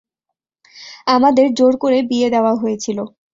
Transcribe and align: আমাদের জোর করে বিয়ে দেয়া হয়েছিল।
আমাদের 1.07 1.47
জোর 1.53 1.73
করে 1.77 1.97
বিয়ে 2.09 2.27
দেয়া 2.29 2.53
হয়েছিল। 2.55 2.97